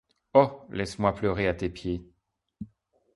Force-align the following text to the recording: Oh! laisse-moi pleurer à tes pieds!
Oh! 0.33 0.63
laisse-moi 0.71 1.13
pleurer 1.13 1.47
à 1.47 1.53
tes 1.53 1.69
pieds! 1.69 2.09